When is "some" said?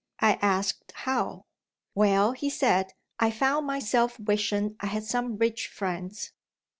5.03-5.37